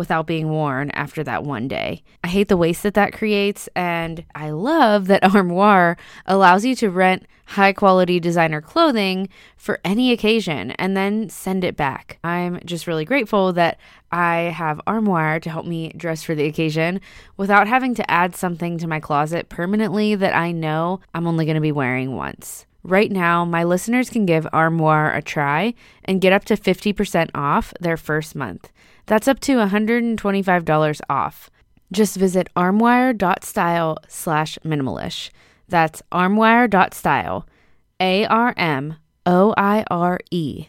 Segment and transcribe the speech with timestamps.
[0.00, 2.02] without being worn after that one day.
[2.24, 6.88] I hate the waste that that creates, and I love that Armoire allows you to
[6.88, 9.28] rent high quality designer clothing
[9.58, 12.18] for any occasion and then send it back.
[12.24, 13.78] I'm just really grateful that
[14.10, 17.02] I have Armoire to help me dress for the occasion
[17.36, 21.56] without having to add something to my closet permanently that I know I'm only going
[21.56, 22.64] to be wearing once.
[22.82, 27.74] Right now, my listeners can give Armoire a try and get up to 50% off
[27.80, 28.70] their first month.
[29.06, 31.50] That's up to $125 off.
[31.92, 35.30] Just visit armoire.style slash minimalish.
[35.68, 37.46] That's armoire.style,
[38.00, 40.66] A R M O I R E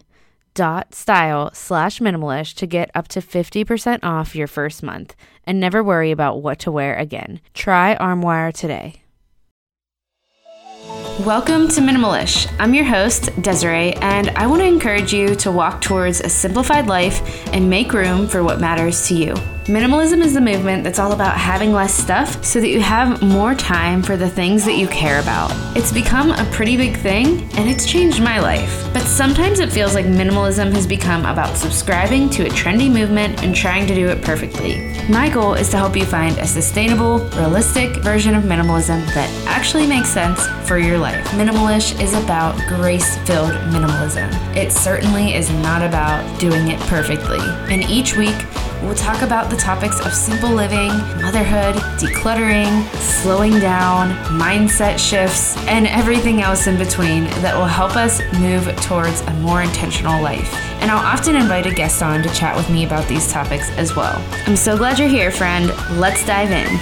[0.53, 5.83] dot style slash minimalish to get up to 50% off your first month and never
[5.83, 7.39] worry about what to wear again.
[7.53, 9.03] Try Armoire today.
[11.19, 12.51] Welcome to Minimalish.
[12.57, 16.87] I'm your host, Desiree, and I want to encourage you to walk towards a simplified
[16.87, 19.35] life and make room for what matters to you.
[19.65, 23.53] Minimalism is the movement that's all about having less stuff so that you have more
[23.53, 25.51] time for the things that you care about.
[25.77, 28.91] It's become a pretty big thing, and it's changed my life.
[28.91, 33.55] But sometimes it feels like minimalism has become about subscribing to a trendy movement and
[33.55, 34.77] trying to do it perfectly.
[35.07, 39.85] My goal is to help you find a sustainable, realistic version of minimalism that actually
[39.85, 41.23] makes sense for your life.
[41.33, 44.27] Minimalish is about grace filled minimalism.
[44.55, 47.39] It certainly is not about doing it perfectly.
[47.71, 48.35] And each week,
[48.81, 50.87] We'll talk about the topics of simple living,
[51.21, 54.09] motherhood, decluttering, slowing down,
[54.39, 59.61] mindset shifts, and everything else in between that will help us move towards a more
[59.61, 60.51] intentional life.
[60.81, 63.95] And I'll often invite a guest on to chat with me about these topics as
[63.95, 64.19] well.
[64.47, 65.67] I'm so glad you're here, friend.
[65.99, 66.79] Let's dive in.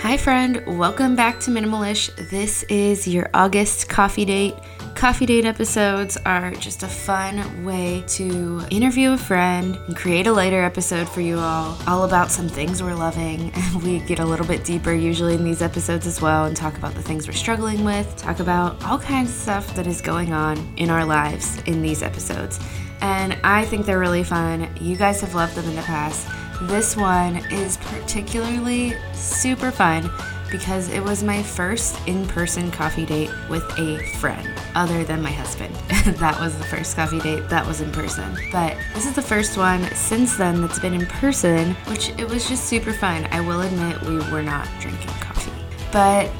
[0.00, 0.64] Hi, friend.
[0.66, 2.12] Welcome back to Minimalish.
[2.30, 4.56] This is your August coffee date.
[4.96, 10.32] Coffee date episodes are just a fun way to interview a friend and create a
[10.32, 13.52] lighter episode for you all, all about some things we're loving.
[13.66, 16.78] And we get a little bit deeper usually in these episodes as well and talk
[16.78, 20.32] about the things we're struggling with, talk about all kinds of stuff that is going
[20.32, 22.58] on in our lives in these episodes.
[23.02, 24.66] And I think they're really fun.
[24.80, 26.26] You guys have loved them in the past.
[26.62, 30.10] This one is particularly super fun
[30.50, 35.30] because it was my first in person coffee date with a friend other than my
[35.30, 35.74] husband.
[36.18, 38.36] that was the first coffee date that was in person.
[38.52, 42.48] But this is the first one since then that's been in person, which it was
[42.48, 43.26] just super fun.
[43.30, 45.52] I will admit we were not drinking coffee.
[45.92, 46.30] But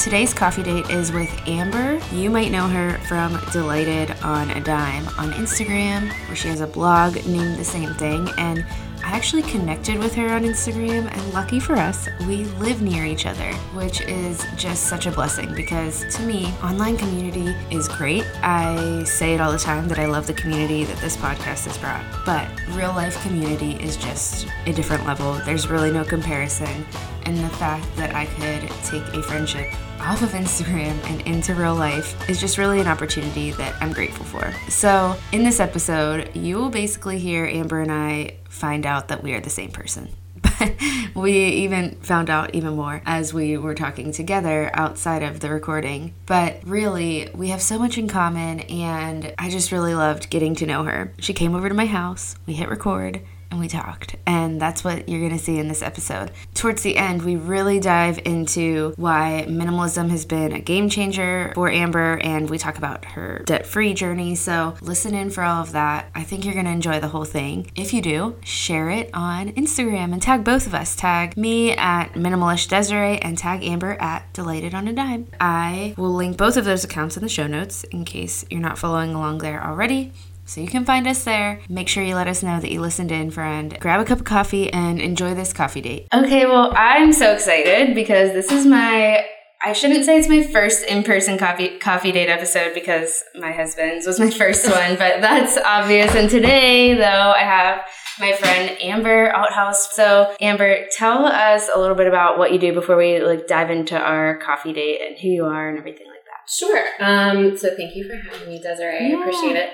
[0.00, 2.00] Today's coffee date is with Amber.
[2.10, 6.66] You might know her from Delighted on a Dime on Instagram, where she has a
[6.66, 8.26] blog named the same thing.
[8.38, 8.64] And
[9.02, 13.26] I actually connected with her on Instagram, and lucky for us, we live near each
[13.26, 18.24] other, which is just such a blessing because to me, online community is great.
[18.42, 21.78] I say it all the time that I love the community that this podcast has
[21.78, 25.32] brought, but real life community is just a different level.
[25.44, 26.86] There's really no comparison.
[27.24, 31.74] And the fact that I could take a friendship off of Instagram and into real
[31.74, 34.52] life is just really an opportunity that I'm grateful for.
[34.68, 39.34] So, in this episode, you will basically hear Amber and I find out that we
[39.34, 40.08] are the same person.
[40.58, 40.74] But
[41.14, 46.14] we even found out even more as we were talking together outside of the recording.
[46.26, 50.66] But really, we have so much in common, and I just really loved getting to
[50.66, 51.12] know her.
[51.18, 53.20] She came over to my house, we hit record,
[53.50, 54.16] and we talked.
[54.26, 56.30] And that's what you're going to see in this episode.
[56.54, 61.70] Towards the end, we really dive into why minimalism has been a game changer for
[61.70, 64.34] Amber, and we talk about her debt free journey.
[64.34, 66.10] So listen in for all of that.
[66.14, 67.70] I think you're going to enjoy the whole thing.
[67.74, 70.94] If you do, share it on Instagram and tag both of us.
[70.94, 75.26] Tag me at Minimalish Desiree and tag Amber at Delighted on a Dime.
[75.40, 78.78] I will link both of those accounts in the show notes in case you're not
[78.78, 80.12] following along there already.
[80.50, 81.60] So you can find us there.
[81.68, 83.78] Make sure you let us know that you listened in, friend.
[83.78, 86.08] Grab a cup of coffee and enjoy this coffee date.
[86.12, 89.24] Okay, well, I'm so excited because this is my
[89.62, 94.18] I shouldn't say it's my first in-person coffee coffee date episode because my husband's was
[94.18, 96.16] my first one, but that's obvious.
[96.16, 97.02] And today, though,
[97.36, 97.82] I have
[98.18, 99.94] my friend Amber Outhouse.
[99.94, 103.70] So, Amber, tell us a little bit about what you do before we like dive
[103.70, 106.50] into our coffee date and who you are and everything like that.
[106.52, 106.86] Sure.
[106.98, 109.10] Um, so, thank you for having me, Desiree.
[109.10, 109.16] Yeah.
[109.16, 109.70] I appreciate it.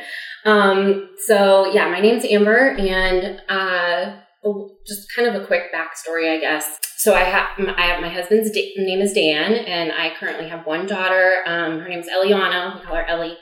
[0.47, 4.21] Um, so, yeah, my name's Amber, and uh,
[4.87, 6.79] just kind of a quick backstory, I guess.
[6.99, 10.65] So I have, I have my husband's da- name is Dan, and I currently have
[10.65, 11.39] one daughter.
[11.47, 12.79] Um, her name's Eliana.
[12.79, 13.37] We call her Ellie.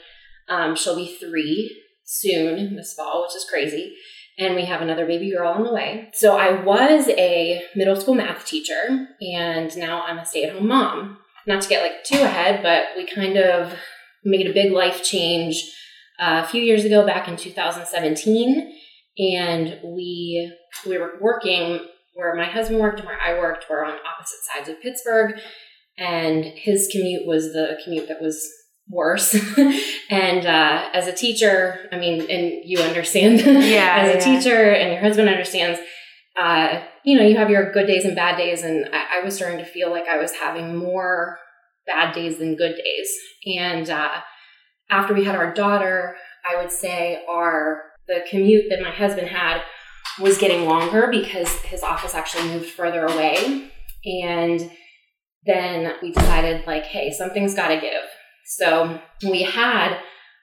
[0.48, 3.94] Um, she'll be three soon this fall, which is crazy.
[4.38, 6.08] And we have another baby girl on the way.
[6.14, 10.68] So I was a middle school math teacher, and now I'm a stay at home
[10.68, 11.18] mom.
[11.46, 13.78] Not to get like too ahead, but we kind of
[14.24, 15.70] made a big life change
[16.18, 18.72] a few years ago, back in 2017,
[19.18, 20.52] and we
[20.86, 21.80] we were working
[22.14, 25.38] where my husband worked and where I worked were on opposite sides of Pittsburgh.
[25.96, 28.48] And his commute was the commute that was
[28.88, 29.34] worse.
[30.10, 34.38] and uh, as a teacher, I mean, and you understand, yeah, as a yeah.
[34.38, 35.78] teacher, and your husband understands,
[36.36, 38.62] uh, you know, you have your good days and bad days.
[38.62, 41.38] And I, I, was starting to feel like I was having more
[41.86, 43.08] bad days than good days.
[43.56, 44.20] And uh,
[44.90, 46.16] after we had our daughter,
[46.48, 49.62] I would say our the commute that my husband had
[50.20, 53.70] was getting longer because his office actually moved further away.
[54.04, 54.70] And
[55.46, 58.02] then we decided, like, hey, something's got to give.
[58.46, 59.98] So we had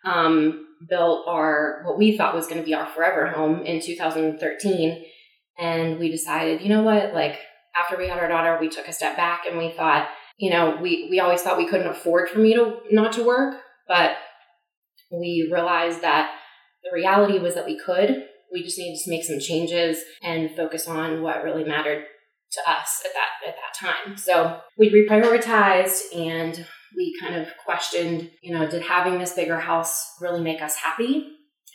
[0.05, 5.05] um, built our, what we thought was going to be our forever home in 2013.
[5.59, 7.37] And we decided, you know what, like,
[7.79, 10.77] after we had our daughter, we took a step back and we thought, you know,
[10.81, 14.17] we, we always thought we couldn't afford for me to not to work, but
[15.11, 16.31] we realized that
[16.83, 20.87] the reality was that we could we just needed to make some changes and focus
[20.87, 22.05] on what really mattered
[22.51, 24.17] to us at that at that time.
[24.17, 26.65] So we reprioritized and
[26.95, 31.29] we kind of questioned, you know, did having this bigger house really make us happy?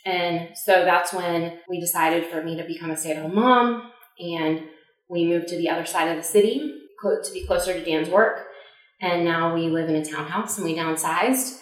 [0.05, 4.63] And so that's when we decided for me to become a stay-at-home mom and
[5.09, 8.45] we moved to the other side of the city to be closer to Dan's work.
[9.01, 11.61] And now we live in a townhouse and we downsized.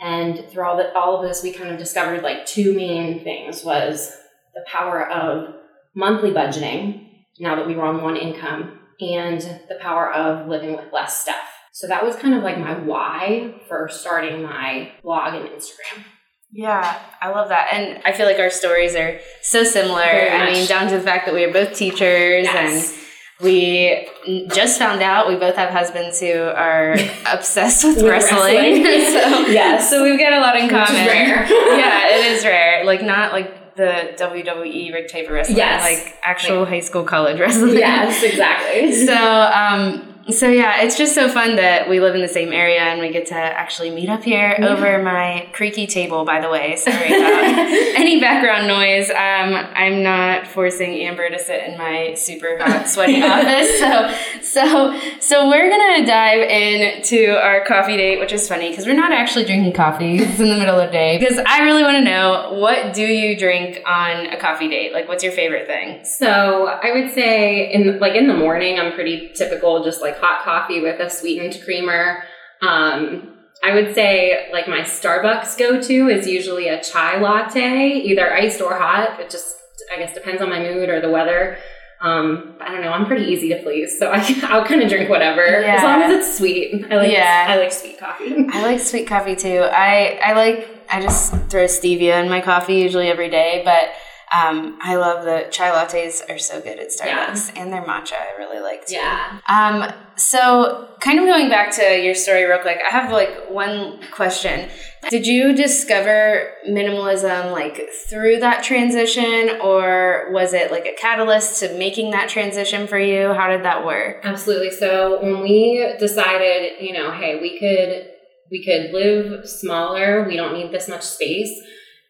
[0.00, 3.64] And through all, the, all of this, we kind of discovered like two main things
[3.64, 4.12] was
[4.54, 5.54] the power of
[5.94, 7.08] monthly budgeting
[7.38, 11.48] now that we were on one income and the power of living with less stuff.
[11.72, 16.04] So that was kind of like my why for starting my blog and Instagram.
[16.52, 17.72] Yeah, I love that.
[17.72, 20.00] And I feel like our stories are so similar.
[20.00, 22.92] I mean, down to the fact that we are both teachers yes.
[22.92, 23.03] and
[23.44, 24.08] we
[24.48, 26.96] just found out we both have husbands who are
[27.30, 28.82] obsessed with, with wrestling.
[28.82, 28.84] wrestling.
[29.44, 29.90] so, yes.
[29.90, 30.94] So we've got a lot in common.
[30.96, 32.84] yeah, it is rare.
[32.84, 35.82] Like not like the WWE Rick Taper wrestling, yes.
[35.82, 37.76] like actual like, high school college wrestling.
[37.76, 38.92] Yes, exactly.
[38.92, 42.80] so, um, so yeah, it's just so fun that we live in the same area
[42.80, 44.68] and we get to actually meet up here yeah.
[44.68, 46.24] over my creaky table.
[46.24, 47.44] By the way, sorry about
[47.96, 49.10] any background noise.
[49.10, 53.78] Um, I'm not forcing Amber to sit in my super hot, sweaty office.
[53.78, 58.94] So, so, so we're gonna dive into our coffee date, which is funny because we're
[58.94, 60.16] not actually drinking coffee.
[60.16, 63.02] It's in the middle of the day because I really want to know what do
[63.02, 64.94] you drink on a coffee date?
[64.94, 66.02] Like, what's your favorite thing?
[66.04, 70.22] So, I would say in like in the morning, I'm pretty typical, just like like
[70.22, 72.22] hot coffee with a sweetened creamer.
[72.62, 78.32] Um, I would say like my Starbucks go to is usually a chai latte, either
[78.32, 79.20] iced or hot.
[79.20, 79.56] It just,
[79.94, 81.58] I guess, depends on my mood or the weather.
[82.00, 82.92] Um, I don't know.
[82.92, 84.18] I'm pretty easy to please, so I,
[84.52, 85.76] will kind of drink whatever yeah.
[85.76, 86.84] as long as it's sweet.
[86.90, 87.46] I like yeah.
[87.48, 88.46] I like sweet coffee.
[88.52, 89.60] I like sweet coffee too.
[89.62, 93.90] I I like I just throw stevia in my coffee usually every day, but
[94.34, 97.62] um, I love the chai lattes are so good at Starbucks, yeah.
[97.62, 98.96] and their matcha I really like too.
[98.96, 99.38] Yeah.
[99.48, 104.00] Um, so kind of going back to your story real quick, I have like one
[104.10, 104.68] question.
[105.10, 111.76] Did you discover minimalism like through that transition, or was it like a catalyst to
[111.78, 113.32] making that transition for you?
[113.34, 114.20] How did that work?
[114.24, 114.70] Absolutely.
[114.70, 118.10] So when we decided, you know, hey, we could
[118.50, 120.24] we could live smaller.
[120.26, 121.60] We don't need this much space.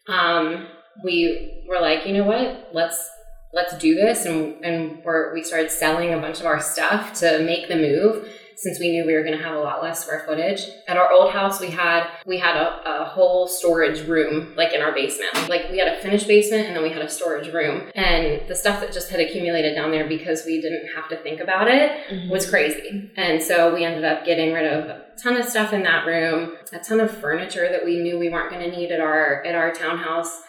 [0.07, 0.67] Um,
[1.03, 3.09] we were like, you know what, let's
[3.53, 7.39] let's do this, and and we're, we started selling a bunch of our stuff to
[7.39, 10.23] make the move since we knew we were going to have a lot less square
[10.25, 10.61] footage.
[10.87, 14.81] At our old house, we had we had a, a, whole storage room like in
[14.81, 15.49] our basement.
[15.49, 17.91] Like we had a finished basement and then we had a storage room.
[17.95, 21.39] And the stuff that just had accumulated down there because we didn't have to think
[21.39, 22.29] about it mm-hmm.
[22.29, 23.11] was crazy.
[23.17, 26.55] And so we ended up getting rid of a ton of stuff in that room,
[26.73, 29.55] a ton of furniture that we knew we weren't going to need at our at
[29.55, 30.41] our townhouse.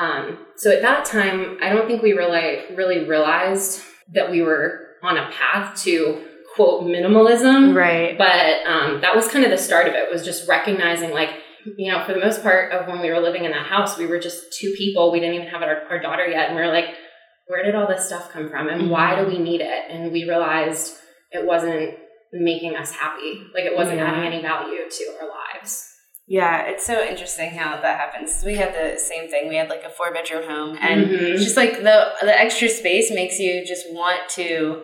[0.00, 3.82] Um, so at that time, I don't think we really really realized
[4.14, 7.74] that we were on a path to quote minimalism.
[7.74, 8.16] Right.
[8.16, 10.10] But um, that was kind of the start of it.
[10.10, 11.30] Was just recognizing like
[11.76, 14.06] you know for the most part of when we were living in that house, we
[14.06, 15.12] were just two people.
[15.12, 16.94] We didn't even have our, our daughter yet, and we were like,
[17.46, 18.90] where did all this stuff come from, and mm-hmm.
[18.90, 19.90] why do we need it?
[19.90, 20.94] And we realized
[21.30, 21.94] it wasn't
[22.32, 23.42] making us happy.
[23.54, 24.06] Like it wasn't yeah.
[24.06, 25.89] adding any value to our lives.
[26.30, 28.44] Yeah, it's so interesting how that happens.
[28.46, 29.48] We had the same thing.
[29.48, 31.36] We had like a four bedroom home, and mm-hmm.
[31.38, 34.80] just like the the extra space makes you just want to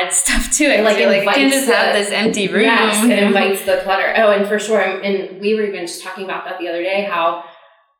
[0.00, 0.82] add stuff to it.
[0.82, 2.62] Like, like, you can just the, have this empty room.
[2.62, 4.14] Yes, it invites the clutter.
[4.16, 7.04] Oh, and for sure, and we were even just talking about that the other day.
[7.04, 7.44] How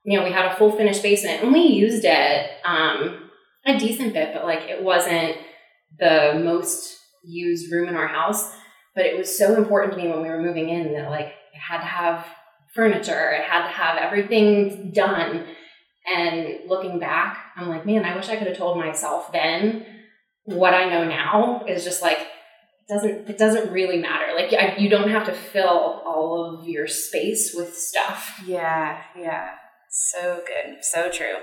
[0.04, 3.28] you know we had a full finished basement, and we used it um,
[3.66, 5.36] a decent bit, but like it wasn't
[5.98, 8.50] the most used room in our house.
[8.94, 11.60] But it was so important to me when we were moving in that like it
[11.60, 12.24] had to have
[12.74, 13.30] furniture.
[13.30, 15.44] It had to have everything done.
[16.14, 19.84] And looking back, I'm like, man, I wish I could have told myself then
[20.44, 24.32] what I know now is just like it doesn't it doesn't really matter.
[24.34, 28.42] Like you don't have to fill all of your space with stuff.
[28.46, 29.50] Yeah, yeah.
[29.90, 30.82] So good.
[30.82, 31.34] So true.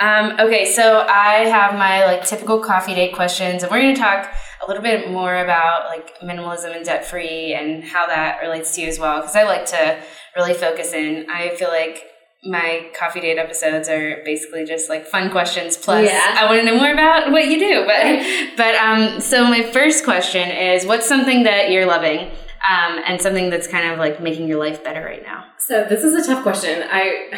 [0.00, 4.00] Um, okay, so I have my like typical coffee date questions, and we're going to
[4.00, 8.74] talk a little bit more about like minimalism and debt free and how that relates
[8.74, 9.20] to you as well.
[9.20, 10.02] Because I like to
[10.36, 11.30] really focus in.
[11.30, 12.04] I feel like
[12.44, 16.36] my coffee date episodes are basically just like fun questions plus yeah.
[16.38, 17.84] I want to know more about what you do.
[17.86, 22.30] But but um, so my first question is, what's something that you're loving?
[22.68, 25.44] Um, and something that's kind of like making your life better right now?
[25.58, 26.84] So this is a tough question.
[26.90, 27.32] I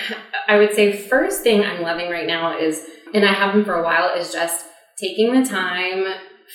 [0.49, 3.75] I would say first thing I'm loving right now is, and I have been for
[3.75, 6.05] a while, is just taking the time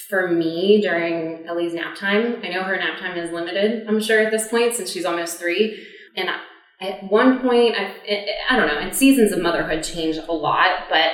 [0.09, 2.41] for me during Ellie's nap time.
[2.43, 3.87] I know her nap time is limited.
[3.87, 5.85] I'm sure at this point since she's almost three,
[6.15, 6.39] and I,
[6.79, 7.93] at one point, I
[8.49, 8.77] I don't know.
[8.77, 11.09] And seasons of motherhood change a lot, but.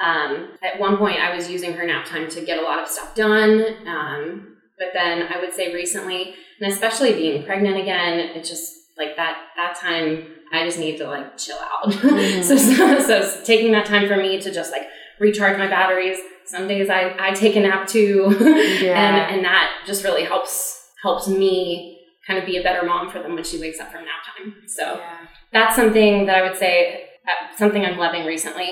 [0.00, 2.86] Um, at one point, I was using her nap time to get a lot of
[2.86, 3.64] stuff done.
[3.84, 9.16] Um, but then I would say recently, and especially being pregnant again, it just like
[9.16, 11.92] that that time I just need to like chill out.
[11.98, 12.42] Mm-hmm.
[12.42, 14.86] so, so, so taking that time for me to just like
[15.20, 16.18] recharge my batteries.
[16.46, 18.36] Some days I, I take a nap too.
[18.80, 19.26] yeah.
[19.26, 23.20] and, and that just really helps helps me kind of be a better mom for
[23.20, 24.54] them when she wakes up from nap time.
[24.66, 25.18] So yeah.
[25.52, 28.70] that's something that I would say uh, something I'm loving recently.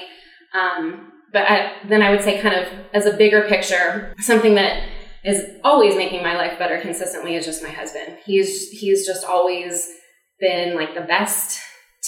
[0.55, 4.88] Um, but I, then I would say kind of as a bigger picture, something that
[5.25, 8.19] is always making my life better consistently is just my husband.
[8.25, 9.88] He's he's just always
[10.41, 11.61] been like the best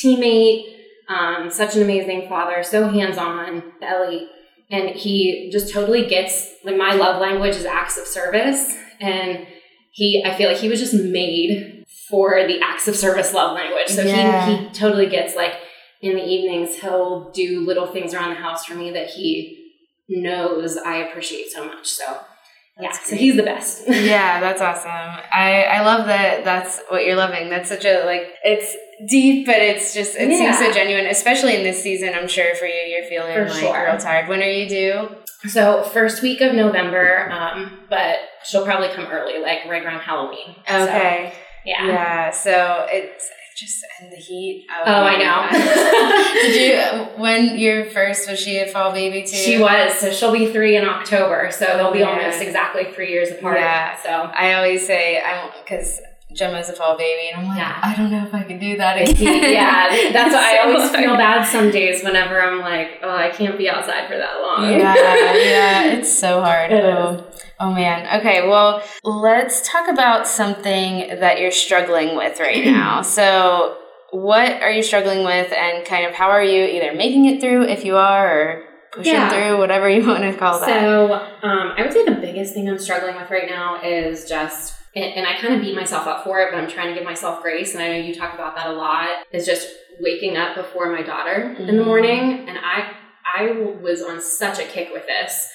[0.02, 0.64] teammate,
[1.08, 4.28] um, such an amazing father, so hands on, Ellie,
[4.70, 9.46] and he just totally gets like my love language is acts of service, and
[9.90, 13.88] he I feel like he was just made for the acts of service love language.
[13.88, 14.46] So yeah.
[14.46, 15.54] he he totally gets like
[16.00, 19.72] in the evenings he'll do little things around the house for me that he
[20.08, 21.88] knows I appreciate so much.
[21.88, 22.20] So
[22.80, 23.88] yeah, so he's the best.
[23.88, 24.90] yeah, that's awesome.
[24.90, 26.44] I I love that.
[26.44, 27.48] That's what you're loving.
[27.50, 28.34] That's such a like.
[28.44, 30.52] It's deep, but it's just it yeah.
[30.52, 32.10] seems so genuine, especially in this season.
[32.14, 33.84] I'm sure for you, you're feeling for like sure.
[33.86, 34.28] real tired.
[34.28, 35.08] When are you due?
[35.48, 40.56] So first week of November, um, but she'll probably come early, like right around Halloween.
[40.68, 41.32] Okay.
[41.32, 41.86] So, yeah.
[41.86, 42.30] Yeah.
[42.30, 44.66] So it's just and the heat.
[44.70, 46.32] Oh, oh I know.
[46.42, 49.36] Did you when your first was she a fall baby too?
[49.36, 49.94] She was.
[49.94, 51.50] So she'll be three in October.
[51.50, 52.10] So they'll be yeah.
[52.10, 53.58] almost exactly three years apart.
[53.58, 54.00] Yeah.
[54.02, 56.00] So I always say I'm because
[56.32, 57.80] Gemma's a fall baby, and I'm like, yeah.
[57.82, 59.52] I don't know if I can do that again.
[59.52, 63.56] yeah, that's why I always feel bad some days whenever I'm like, oh, I can't
[63.56, 64.70] be outside for that long.
[64.70, 64.94] Yeah,
[65.34, 66.70] yeah, it's so hard.
[66.70, 67.26] It oh.
[67.60, 68.20] oh man.
[68.20, 73.00] Okay, well, let's talk about something that you're struggling with right now.
[73.00, 73.78] so,
[74.10, 77.62] what are you struggling with, and kind of how are you either making it through
[77.62, 79.30] if you are, or pushing yeah.
[79.30, 80.68] through, whatever you want to call that?
[80.68, 84.77] So, um, I would say the biggest thing I'm struggling with right now is just
[84.94, 87.04] and, and I kind of beat myself up for it, but I'm trying to give
[87.04, 87.74] myself grace.
[87.74, 89.08] And I know you talk about that a lot.
[89.32, 89.68] Is just
[90.00, 91.62] waking up before my daughter mm-hmm.
[91.62, 91.84] in the mm-hmm.
[91.84, 92.92] morning, and I
[93.36, 93.50] I
[93.82, 95.48] was on such a kick with this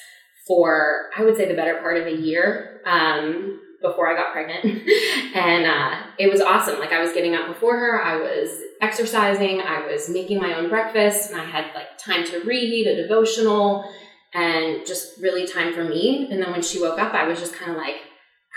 [0.47, 4.65] for I would say the better part of a year um, before I got pregnant,
[5.35, 6.79] and uh, it was awesome.
[6.79, 8.49] Like I was getting up before her, I was
[8.81, 12.95] exercising, I was making my own breakfast, and I had like time to read a
[13.01, 13.89] devotional,
[14.33, 16.27] and just really time for me.
[16.31, 17.95] And then when she woke up, I was just kind of like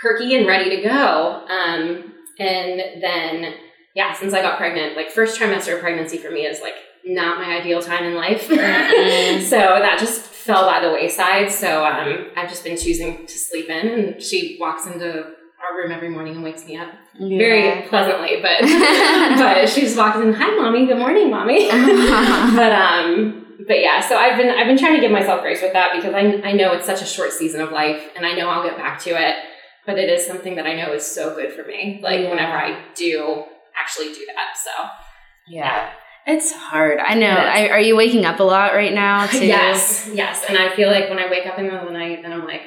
[0.01, 1.45] perky and ready to go.
[1.47, 3.55] Um, and then,
[3.95, 6.75] yeah, since I got pregnant, like first trimester of pregnancy for me is like
[7.05, 8.49] not my ideal time in life.
[8.57, 9.43] Mm-hmm.
[9.43, 11.51] so that just fell by the wayside.
[11.51, 15.91] So um, I've just been choosing to sleep in, and she walks into our room
[15.91, 16.89] every morning and wakes me up
[17.19, 17.37] yeah.
[17.37, 18.41] very pleasantly.
[18.41, 18.61] But
[19.37, 20.87] but she just walks in, "Hi, mommy.
[20.87, 25.11] Good morning, mommy." but um, but yeah, so I've been I've been trying to give
[25.11, 28.01] myself grace with that because I I know it's such a short season of life,
[28.15, 29.35] and I know I'll get back to it.
[29.87, 31.99] But it is something that I know is so good for me.
[32.03, 32.29] Like Yeah.
[32.29, 34.55] whenever I do actually do that.
[34.63, 34.89] So
[35.47, 35.89] Yeah.
[36.29, 36.99] It's hard.
[36.99, 37.29] I know.
[37.29, 39.45] I, are you waking up a lot right now too?
[39.47, 41.97] yes, yes, and I feel like when I wake up in the middle of the
[41.97, 42.61] night, then I'm like.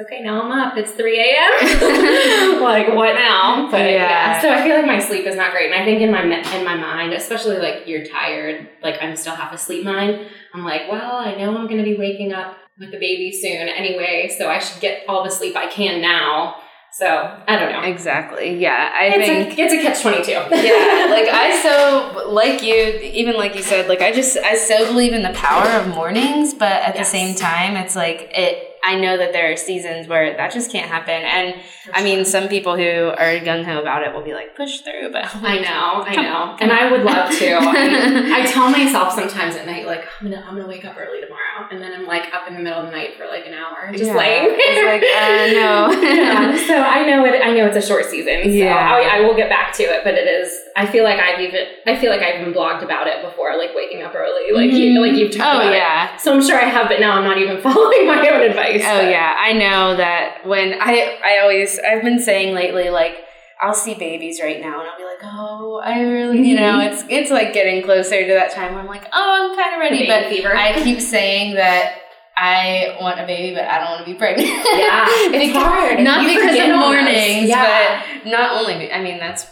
[0.00, 0.76] Okay, now I'm up.
[0.76, 2.62] It's 3 a.m.
[2.62, 3.68] like, what now?
[3.68, 3.94] But Yeah.
[4.36, 4.40] yeah.
[4.42, 5.72] So I feel like my sleep is not great.
[5.72, 9.34] And I think in my in my mind, especially like you're tired, like I'm still
[9.34, 12.90] half asleep mind, I'm like, well, I know I'm going to be waking up with
[12.92, 16.56] the baby soon anyway, so I should get all the sleep I can now.
[16.90, 17.82] So I don't know.
[17.82, 18.56] Exactly.
[18.58, 18.90] Yeah.
[18.98, 20.30] I It's think a, it's a catch 22.
[20.66, 24.86] yeah like i so like you even like you said like i just i so
[24.86, 28.98] believe in the power of mornings but at the same time it's like it i
[28.98, 31.54] know that there are seasons where that just can't happen and
[31.92, 35.24] i mean some people who are gung-ho about it will be like push through but
[35.36, 37.48] I know, I know, and I would love to.
[37.52, 41.20] I, I tell myself sometimes at night, like I'm gonna, I'm gonna wake up early
[41.20, 43.54] tomorrow, and then I'm like up in the middle of the night for like an
[43.54, 44.16] hour, just Yeah.
[44.16, 44.46] laying.
[44.50, 46.02] It's like, uh, no.
[46.02, 46.66] yeah.
[46.66, 47.40] So I know it.
[47.42, 48.42] I know it's a short season.
[48.44, 48.74] So Yeah.
[48.76, 50.52] I, I will get back to it, but it is.
[50.76, 51.66] I feel like I've even.
[51.86, 55.00] I feel like I've even blogged about it before, like waking up early, like you,
[55.00, 55.76] like you've talked oh about it.
[55.76, 58.82] yeah So I'm sure I have, but now I'm not even following my own advice.
[58.84, 63.16] Oh but- yeah, I know that when I I always I've been saying lately like
[63.60, 66.92] I'll see babies right now and I'll be like, "Oh, I really, you know, mm-hmm.
[66.92, 69.80] it's it's like getting closer to that time where I'm like, "Oh, I'm kind of
[69.80, 70.54] ready." But fever.
[70.54, 71.96] I keep saying that
[72.36, 74.48] I want a baby, but I don't want to be pregnant.
[74.48, 76.00] Yeah, it's Because- hard.
[76.00, 78.02] Not You because of mornings, Yeah.
[78.22, 79.46] but not only I mean that's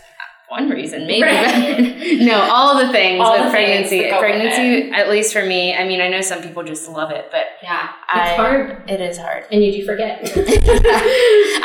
[0.49, 2.19] one reason maybe Right.
[2.21, 5.33] no all the things All with the things pregnancy that go with pregnancy at least
[5.33, 8.35] for me i mean i know some people just love it but Yeah, it's I-
[8.37, 10.21] hard, it is hard and you do forget.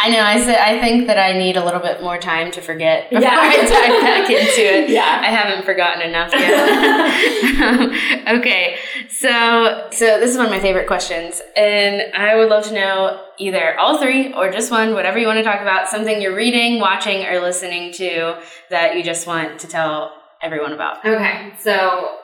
[0.03, 0.23] I know.
[0.23, 3.21] I said I think that I need a little bit more time to forget before
[3.23, 3.37] Yeah.
[3.39, 4.89] I dive back into it.
[4.89, 5.19] Yeah.
[5.21, 8.37] I haven't forgotten enough yet.
[8.37, 8.77] okay,
[9.09, 13.23] so so this is one of my favorite questions, and I would love to know
[13.39, 16.79] either all three or just one, whatever you want to talk about, something you're reading,
[16.79, 18.39] watching, or listening to
[18.69, 21.05] that you just want to tell everyone about.
[21.05, 22.17] Okay, so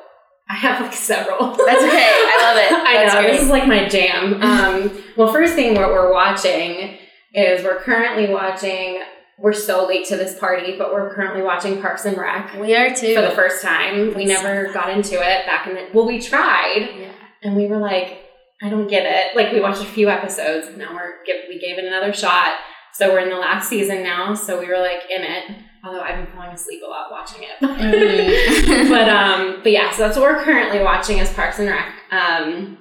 [0.49, 1.39] I have like several.
[1.55, 2.11] That's okay.
[2.13, 2.71] I love it.
[2.87, 3.31] I That's know great.
[3.33, 4.41] this is like my jam.
[4.41, 6.97] Um, well, first thing what we're watching
[7.33, 9.01] is we're currently watching.
[9.39, 12.93] We're so late to this party, but we're currently watching Parks and Rec We are
[12.93, 13.13] too.
[13.15, 14.15] for the first time.
[14.15, 15.87] We never got into it back in the.
[15.93, 17.11] Well, we tried, yeah.
[17.43, 18.23] and we were like,
[18.63, 19.35] I don't get it.
[19.35, 20.67] Like we watched a few episodes.
[20.67, 21.13] And now we're
[21.47, 22.55] we gave it another shot.
[22.93, 24.33] So we're in the last season now.
[24.33, 25.43] So we were like in it.
[25.85, 27.61] Although I've been falling asleep a lot watching it.
[27.61, 28.89] Mhm.
[28.89, 31.93] but um, but yeah, so that's what we're currently watching is Parks and Rec.
[32.11, 32.77] Um,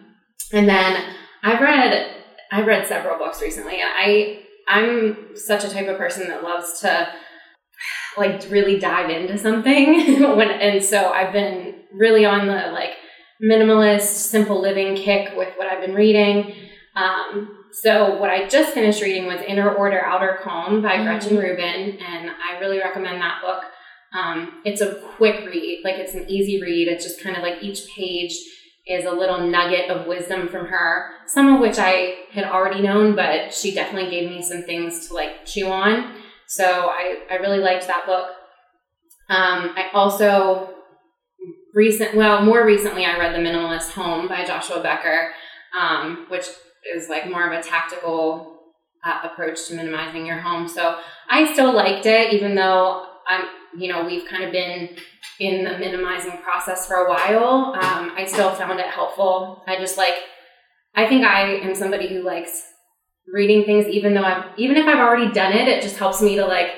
[0.55, 2.13] and then I've read
[2.51, 6.81] I've read several books recently, and I I'm such a type of person that loves
[6.81, 7.09] to
[8.17, 12.95] like really dive into something when and so I've been really on the like
[13.45, 16.55] minimalist simple living kick with what I've been reading.
[16.95, 21.05] Um, so what I just finished reading was Inner Order Outer Calm by Mhm.
[21.05, 23.65] Gretchen Rubin and I really recommend that book.
[24.15, 26.89] Um, it's a quick read like it's an easy read.
[26.89, 28.33] It's just kind of like each page
[28.87, 33.17] is a little nugget of wisdom from her some of which I had already known
[33.17, 36.15] but she definitely gave me some things to like chew on
[36.47, 38.29] so I, I really liked that book.
[39.29, 40.71] Um, I also
[41.75, 45.33] recent well more recently I read The Minimalist Home by Joshua Becker,
[45.79, 46.47] um, which
[46.95, 48.61] is like more of a tactical
[49.05, 50.69] uh, approach to minimizing your home.
[50.69, 53.47] So I still liked it, even though I'm
[53.79, 54.91] you know we've kind of been
[55.39, 57.75] in the minimizing process for a while.
[57.75, 59.63] Um, I still found it helpful.
[59.67, 60.15] I just like
[60.95, 62.63] I think I am somebody who likes
[63.33, 66.37] reading things even though I've even if I've already done it, it just helps me
[66.37, 66.71] to like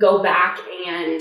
[0.00, 1.20] go back and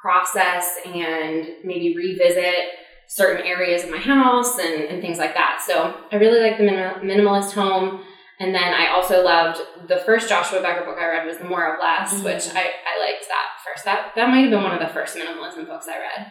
[0.00, 2.70] process and maybe revisit
[3.08, 5.62] certain areas of my house and, and things like that.
[5.66, 8.02] So I really like the Minim- minimalist home.
[8.40, 11.74] And then I also loved the first Joshua Becker book I read was The More
[11.74, 12.24] of Less, Mhm.
[12.24, 13.84] which I, I liked that first.
[13.84, 16.26] That that might have been one of the first minimalism books I read.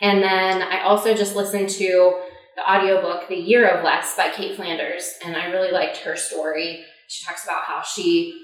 [0.00, 2.20] And then I also just listened to
[2.56, 6.84] the audiobook The Year of Less by Cait Flanders, and I really liked her story.
[7.08, 8.40] She talks about how she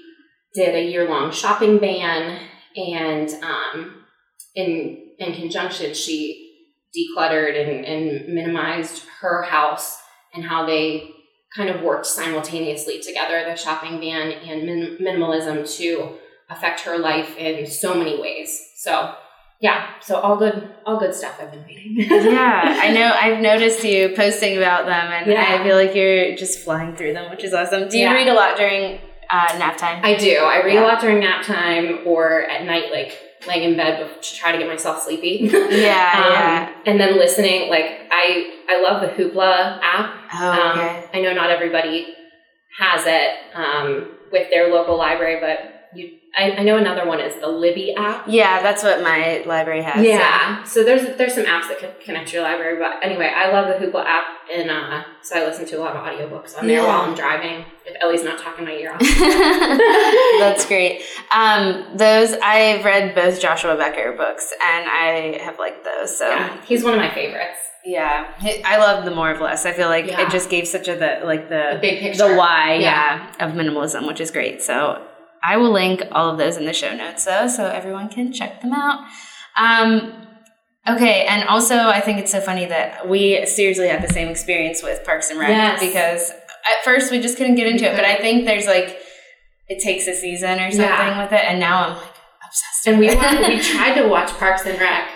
[0.53, 2.39] did a year long shopping ban,
[2.75, 4.05] and um,
[4.55, 6.41] in in conjunction, she
[6.97, 10.01] decluttered and, and minimized her house,
[10.33, 11.09] and how they
[11.55, 16.15] kind of worked simultaneously together the shopping ban and min- minimalism to
[16.49, 18.71] affect her life in so many ways.
[18.75, 19.15] So
[19.61, 21.95] yeah, so all good, all good stuff I've been reading.
[22.09, 23.11] yeah, I know.
[23.13, 25.57] I've noticed you posting about them, and Yeah.
[25.59, 27.87] I feel like you're just flying through them, which is awesome.
[27.87, 28.13] Do you Yeah.
[28.13, 30.01] read a lot during uh, nap time?
[30.03, 30.35] I do.
[30.39, 30.83] I read yeah.
[30.83, 34.57] a lot during nap time or at night, like laying in bed to try to
[34.57, 35.39] get myself sleepy.
[35.49, 36.73] yeah, um, yeah.
[36.85, 40.24] And then listening, like I, I love the Hoopla app.
[40.35, 40.99] Oh, um, okay.
[40.99, 42.13] Um, I know not everybody
[42.77, 47.39] has it um, with their local library, but you I, I, know another one is
[47.39, 48.25] the Libby app.
[48.27, 50.05] Yeah, that's what my library has.
[50.05, 52.77] Yeah, so, so there's there's some apps that can connect to your library.
[52.77, 55.95] But anyway, I love the Hoopla app, and uh, so I listen to a lot
[55.95, 56.87] of audiobooks on there yeah.
[56.87, 57.63] while I'm driving.
[57.85, 58.99] If Ellie's not talking my ear off.
[60.39, 61.03] that's great.
[61.33, 66.17] Um, those I've read both Joshua Becker books, and I have liked those.
[66.17, 67.59] So yeah, he's one of my favorites.
[67.85, 68.33] Yeah,
[68.65, 69.65] I love the more of less.
[69.65, 70.21] I feel like yeah.
[70.21, 73.31] it just gave such a the like the, the big picture, the why, yeah.
[73.37, 74.63] yeah, of minimalism, which is great.
[74.63, 75.05] So
[75.43, 78.61] I will link all of those in the show notes though, so everyone can check
[78.61, 79.05] them out.
[79.55, 80.27] Um,
[80.87, 84.81] okay, and also I think it's so funny that we seriously had the same experience
[84.81, 85.79] with Parks and Rec yes.
[85.79, 88.97] because at first we just couldn't get into it, but I think there's like
[89.67, 91.23] it takes a season or something yeah.
[91.23, 92.15] with it, and now I'm like
[92.47, 92.87] obsessed.
[92.87, 95.14] And we we tried to watch Parks and Rec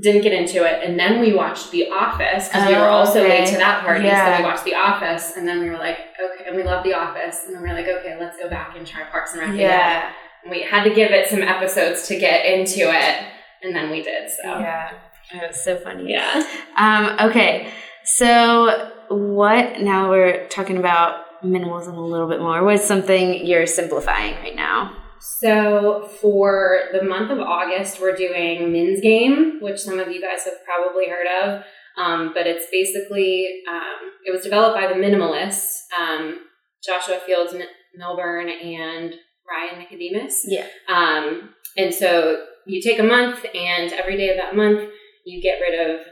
[0.00, 0.82] didn't get into it.
[0.84, 3.40] And then we watched The Office because oh, we were oh, also okay.
[3.40, 4.04] late to that party.
[4.04, 4.36] Yeah.
[4.36, 6.94] So we watched The Office and then we were like, okay, and we love The
[6.94, 7.44] Office.
[7.46, 9.98] And then we are like, okay, let's go back and try Parks and Rec yeah.
[9.98, 10.12] again.
[10.44, 13.26] And we had to give it some episodes to get into it.
[13.62, 14.30] And then we did.
[14.30, 14.92] So yeah,
[15.32, 16.12] it was so funny.
[16.12, 16.46] Yeah.
[16.76, 17.72] Um, okay.
[18.04, 22.62] So what now we're talking about minimalism a little bit more.
[22.64, 24.94] What's something you're simplifying right now?
[25.40, 30.44] So for the month of August, we're doing Min's Game, which some of you guys
[30.44, 31.64] have probably heard of.
[31.98, 36.40] Um, but it's basically um, it was developed by the minimalists, um,
[36.84, 37.54] Joshua Fields
[37.98, 39.14] Millburn and
[39.48, 40.44] Ryan Nicodemus.
[40.46, 40.66] Yeah.
[40.88, 44.90] Um, and so you take a month, and every day of that month,
[45.24, 46.06] you get rid of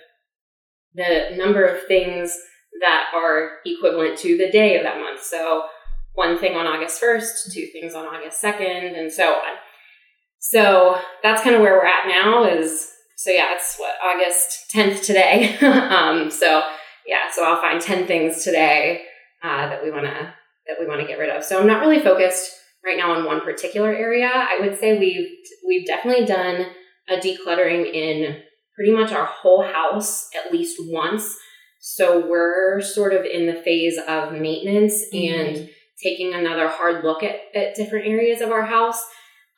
[0.94, 2.36] the number of things
[2.80, 5.22] that are equivalent to the day of that month.
[5.22, 5.64] So
[6.14, 9.56] one thing on August 1st, two things on August 2nd, and so on.
[10.38, 15.04] So that's kind of where we're at now is, so yeah, it's what, August 10th
[15.04, 15.56] today.
[15.62, 16.62] um, so
[17.06, 19.02] yeah, so I'll find 10 things today
[19.42, 20.34] uh, that we want to,
[20.66, 21.44] that we want to get rid of.
[21.44, 22.52] So I'm not really focused
[22.84, 24.28] right now on one particular area.
[24.28, 25.28] I would say we've,
[25.66, 26.66] we've definitely done
[27.08, 28.42] a decluttering in
[28.76, 31.36] pretty much our whole house at least once.
[31.80, 35.56] So we're sort of in the phase of maintenance mm-hmm.
[35.56, 35.70] and
[36.02, 39.00] taking another hard look at, at different areas of our house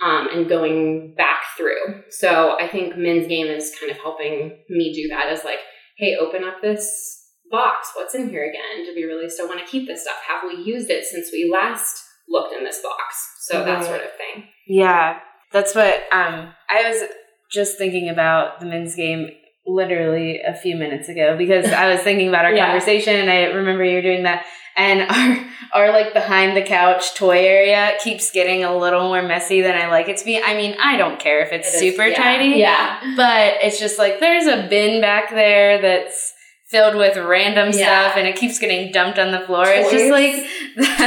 [0.04, 2.02] um, and going back through.
[2.10, 5.58] So I think Min's Game is kind of helping me do that is like,
[5.96, 7.90] hey, open up this box.
[7.94, 8.84] What's in here again?
[8.84, 10.16] Do we really still want to keep this stuff?
[10.28, 13.16] Have we used it since we last looked in this box?
[13.42, 13.66] So right.
[13.66, 14.48] that sort of thing.
[14.66, 15.20] Yeah.
[15.52, 17.02] That's what um, I was
[17.50, 19.28] just thinking about the Min's Game
[19.66, 22.66] literally a few minutes ago because I was thinking about our yeah.
[22.66, 23.28] conversation.
[23.28, 24.44] I remember you were doing that
[24.76, 29.62] and our our like behind the couch toy area keeps getting a little more messy
[29.62, 30.40] than I like it to be.
[30.40, 32.58] I mean, I don't care if it's it super is, yeah, tidy.
[32.58, 33.14] Yeah.
[33.16, 36.34] But it's just like there's a bin back there that's
[36.68, 37.72] filled with random yeah.
[38.08, 39.64] stuff and it keeps getting dumped on the floor.
[39.64, 40.34] Toys, it's just like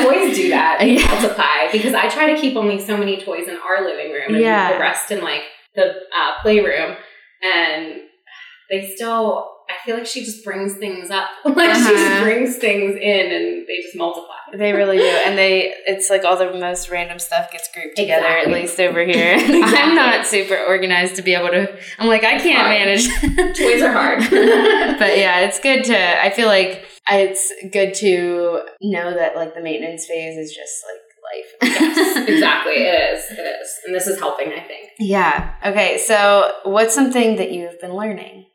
[0.03, 1.05] toys do that yeah.
[1.07, 4.43] multiply because I try to keep only so many toys in our living room and
[4.43, 4.73] yeah.
[4.73, 5.41] the rest in like
[5.75, 6.95] the uh, playroom
[7.43, 8.01] and
[8.69, 11.29] they still I feel like she just brings things up.
[11.45, 11.75] like uh-huh.
[11.75, 12.23] she just uh-huh.
[12.23, 14.35] brings things in and they just multiply.
[14.51, 15.03] They really do.
[15.03, 18.53] And they it's like all the most random stuff gets grouped together, exactly.
[18.53, 19.35] at least over here.
[19.35, 19.61] exactly.
[19.79, 23.07] I'm not super organized to be able to I'm like, I can't manage
[23.57, 24.19] toys are hard.
[24.99, 29.61] but yeah, it's good to I feel like it's good to know that like the
[29.61, 31.71] maintenance phase is just like life.
[31.79, 32.73] yes, exactly.
[32.73, 33.25] It is.
[33.31, 33.69] It is.
[33.85, 34.89] And this is helping, I think.
[34.99, 35.53] Yeah.
[35.65, 35.97] Okay.
[35.99, 38.45] So, what's something that you've been learning?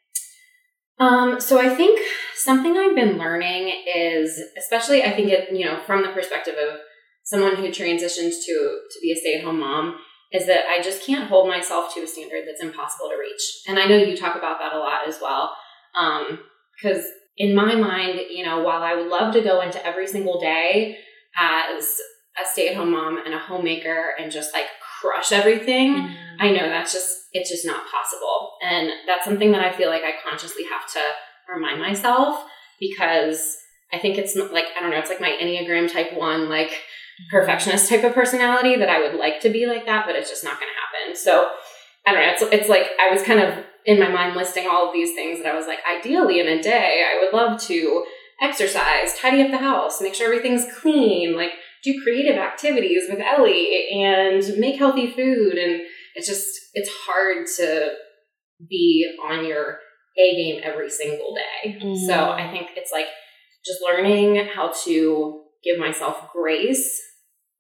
[0.99, 2.01] Um, so I think
[2.37, 6.79] something I've been learning is, especially I think it, you know, from the perspective of
[7.25, 9.97] someone who transitions to to be a stay at home mom,
[10.33, 13.63] is that I just can't hold myself to a standard that's impossible to reach.
[13.69, 15.53] And I know you talk about that a lot as well,
[15.93, 20.07] because um, in my mind, you know, while I would love to go into every
[20.07, 20.99] single day
[21.37, 21.97] as
[22.41, 24.67] a stay at home mom and a homemaker and just like
[25.01, 26.13] crush everything, mm-hmm.
[26.41, 28.53] I know that's just it's just not possible.
[28.63, 31.01] And that's something that I feel like I consciously have to
[31.53, 32.45] remind myself
[32.81, 33.59] because
[33.93, 36.81] I think it's like, I don't know, it's like my Enneagram type one, like
[37.31, 40.45] perfectionist type of personality that I would like to be like that, but it's just
[40.45, 41.17] not going to happen.
[41.17, 41.51] So
[42.07, 42.33] I don't know.
[42.33, 45.43] It's, it's like I was kind of in my mind listing all of these things
[45.43, 48.05] that I was like, ideally in a day, I would love to
[48.41, 53.89] exercise, tidy up the house, make sure everything's clean, like do creative activities with Ellie
[53.93, 55.83] and make healthy food and
[56.15, 57.93] it's just it's hard to
[58.69, 59.79] be on your
[60.19, 61.79] A game every single day.
[61.79, 62.07] Mm-hmm.
[62.07, 63.07] So I think it's like
[63.65, 67.01] just learning how to give myself grace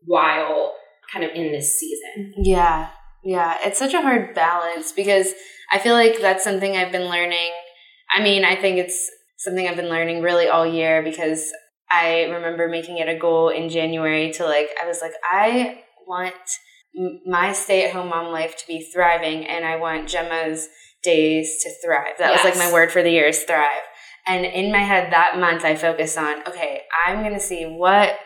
[0.05, 0.74] while
[1.12, 2.35] kind of in this season.
[2.37, 2.90] Yeah.
[3.24, 3.57] Yeah.
[3.62, 5.33] It's such a hard balance because
[5.72, 7.53] I feel like that's something I've been learning.
[8.14, 11.50] I mean, I think it's something I've been learning really all year because
[11.90, 16.35] I remember making it a goal in January to like, I was like, I want
[17.26, 20.68] my stay at home mom life to be thriving and I want Gemma's
[21.02, 22.14] days to thrive.
[22.18, 22.44] That yes.
[22.44, 23.83] was like my word for the year is thrive.
[24.26, 28.18] And in my head that month I focused on, okay, I'm going to see what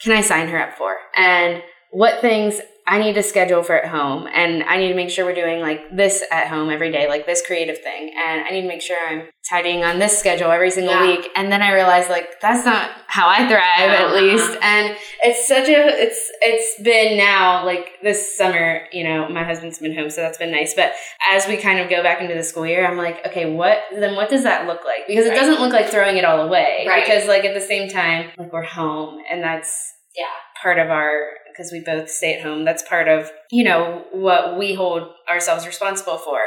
[0.00, 0.96] can I sign her up for?
[1.16, 5.10] And what things I need to schedule for at home and I need to make
[5.10, 8.12] sure we're doing like this at home every day, like this creative thing.
[8.16, 11.06] And I need to make sure I'm tidying on this schedule every single yeah.
[11.06, 11.30] week.
[11.36, 14.08] And then I realized like that's not how I thrive uh-huh.
[14.08, 14.58] at least.
[14.60, 19.78] And it's such a it's it's been now like this summer, you know, my husband's
[19.78, 20.74] been home, so that's been nice.
[20.74, 20.92] But
[21.30, 24.16] as we kind of go back into the school year, I'm like, okay, what then
[24.16, 25.06] what does that look like?
[25.06, 25.38] Because it right.
[25.38, 26.86] doesn't look like throwing it all away.
[26.88, 27.04] Right.
[27.04, 30.24] Because like at the same time, like we're home and that's yeah
[30.60, 31.28] part of our
[31.60, 32.64] because we both stay at home.
[32.64, 36.40] That's part of, you know, what we hold ourselves responsible for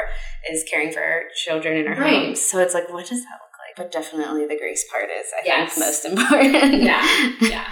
[0.50, 2.26] is caring for our children in our right.
[2.26, 2.40] homes.
[2.40, 3.76] So it's like, what does that look like?
[3.76, 5.74] But definitely the grace part is, I yes.
[5.74, 6.82] think, most important.
[6.82, 7.30] Yeah.
[7.40, 7.66] Yeah.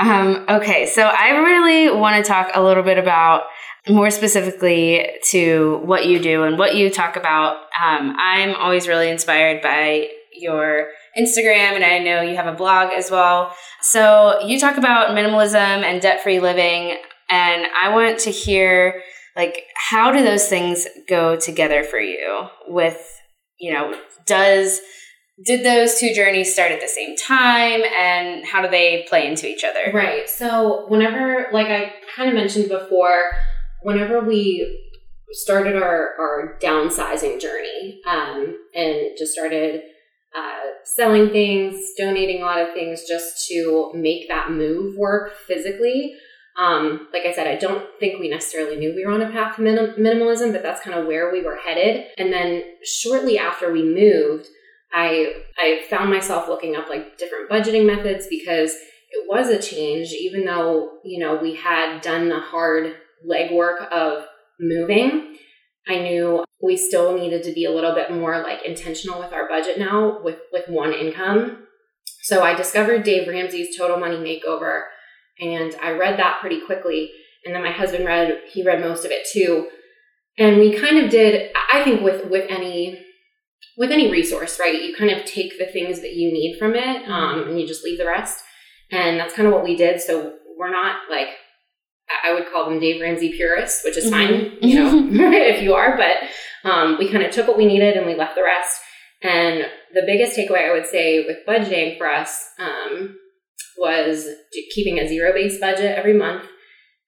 [0.00, 0.86] um, okay.
[0.86, 3.42] So I really want to talk a little bit about
[3.88, 7.56] more specifically to what you do and what you talk about.
[7.80, 12.92] Um, I'm always really inspired by your Instagram, and I know you have a blog
[12.92, 13.54] as well.
[13.80, 16.96] So you talk about minimalism and debt free living,
[17.30, 19.02] and I want to hear
[19.36, 22.98] like how do those things go together for you with
[23.58, 23.94] you know
[24.26, 24.80] does
[25.44, 29.48] did those two journeys start at the same time and how do they play into
[29.48, 33.30] each other right so whenever like i kind of mentioned before
[33.82, 34.78] whenever we
[35.30, 39.80] started our our downsizing journey um, and just started
[40.84, 46.16] selling things, donating a lot of things just to make that move work physically.
[46.58, 49.56] Um, like I said, I don't think we necessarily knew we were on a path
[49.56, 52.06] to minim- minimalism, but that's kind of where we were headed.
[52.18, 54.48] And then shortly after we moved,
[54.92, 58.72] I I found myself looking up like different budgeting methods because
[59.10, 62.94] it was a change, even though you know we had done the hard
[63.26, 64.24] legwork of
[64.60, 65.36] moving.
[65.88, 69.48] I knew we still needed to be a little bit more like intentional with our
[69.48, 71.66] budget now with with one income.
[72.22, 74.84] So I discovered Dave Ramsey's Total Money Makeover
[75.40, 77.10] and I read that pretty quickly
[77.44, 79.68] and then my husband read he read most of it too.
[80.38, 83.04] And we kind of did I think with with any
[83.76, 84.82] with any resource, right?
[84.82, 87.84] You kind of take the things that you need from it um, and you just
[87.84, 88.42] leave the rest.
[88.90, 90.00] And that's kind of what we did.
[90.00, 91.28] So we're not like
[92.24, 94.58] I would call them Dave Ramsey purists, which is mm-hmm.
[94.58, 95.96] fine, you know, if you are.
[95.96, 98.80] But um, we kind of took what we needed and we left the rest.
[99.22, 103.16] And the biggest takeaway I would say with budgeting for us um,
[103.78, 104.26] was
[104.74, 106.44] keeping a zero based budget every month.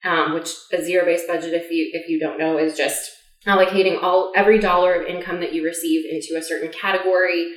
[0.05, 3.11] Um, which a zero based budget, if you if you don't know, is just
[3.47, 7.53] allocating all every dollar of income that you receive into a certain category,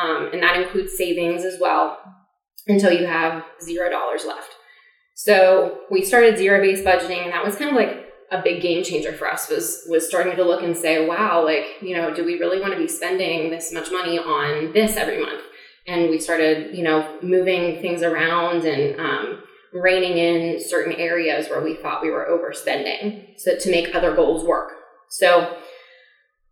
[0.00, 1.98] um, and that includes savings as well,
[2.66, 4.54] until you have zero dollars left.
[5.24, 8.82] So we started zero based budgeting, and that was kind of like a big game
[8.82, 9.48] changer for us.
[9.48, 12.72] Was was starting to look and say, wow, like you know, do we really want
[12.72, 15.42] to be spending this much money on this every month?
[15.86, 21.62] And we started, you know, moving things around and um, reining in certain areas where
[21.62, 24.72] we thought we were overspending, so to make other goals work.
[25.08, 25.56] So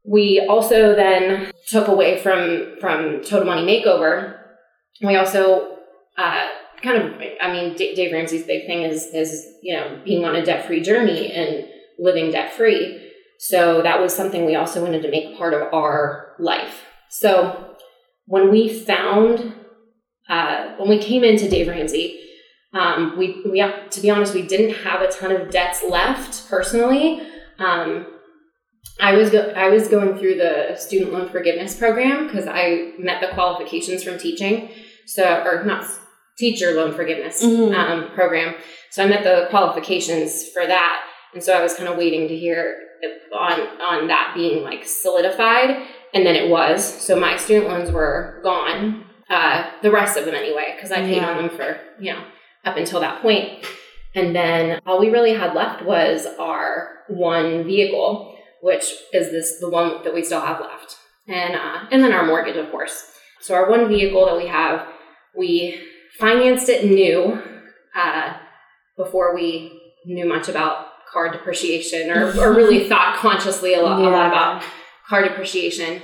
[0.05, 4.37] we also then took away from from Total Money Makeover.
[5.03, 5.79] We also
[6.17, 6.47] uh,
[6.83, 10.37] kind of, I mean, D- Dave Ramsey's big thing is, is, you know, being on
[10.37, 11.67] a debt free journey and
[11.99, 13.11] living debt free.
[13.39, 16.85] So that was something we also wanted to make part of our life.
[17.09, 17.77] So
[18.27, 19.55] when we found,
[20.29, 22.19] uh, when we came into Dave Ramsey,
[22.73, 27.21] um, we, we, to be honest, we didn't have a ton of debts left personally.
[27.59, 28.07] Um,
[29.01, 33.21] I was go- I was going through the student loan forgiveness program because I met
[33.21, 34.71] the qualifications from teaching.
[35.07, 35.85] So, or not
[36.41, 37.75] teacher loan forgiveness mm-hmm.
[37.75, 38.55] um, program.
[38.91, 41.03] So I met the qualifications for that,
[41.35, 42.77] and so I was kind of waiting to hear
[43.33, 46.85] on on that being like solidified, and then it was.
[46.85, 51.17] So my student loans were gone, uh, the rest of them anyway, because I paid
[51.17, 51.31] yeah.
[51.31, 52.25] on them for you know
[52.65, 53.65] up until that point,
[54.15, 59.71] and then all we really had left was our one vehicle, which is this the
[59.71, 60.97] one that we still have left,
[61.29, 63.13] and uh, and then our mortgage, of course.
[63.41, 64.87] So our one vehicle that we have,
[65.35, 65.81] we
[66.21, 67.41] financed it new
[67.97, 68.35] uh,
[68.97, 74.09] before we knew much about car depreciation or, or really thought consciously a lot, yeah.
[74.09, 74.63] a lot about
[75.09, 76.03] car depreciation.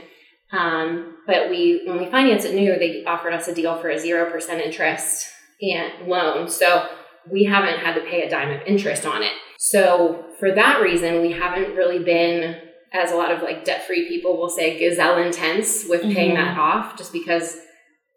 [0.53, 3.97] Um, but we, when we financed it new, they offered us a deal for a
[3.97, 5.29] 0% interest
[5.61, 6.49] and loan.
[6.49, 6.89] So
[7.31, 9.33] we haven't had to pay a dime of interest on it.
[9.59, 12.61] So for that reason, we haven't really been,
[12.93, 16.37] as a lot of like debt free people will say, gazelle intense with paying Mhm.
[16.37, 17.59] that off, just because